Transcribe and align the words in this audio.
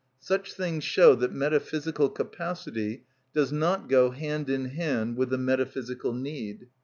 Such 0.19 0.53
things 0.53 0.83
show 0.83 1.13
that 1.13 1.31
metaphysical 1.31 2.09
capacity 2.09 3.03
does 3.35 3.51
not 3.51 3.87
go 3.87 4.09
hand 4.09 4.49
in 4.49 4.65
hand 4.71 5.15
with 5.15 5.29
the 5.29 5.37
metaphysical 5.37 6.11
need. 6.11 6.65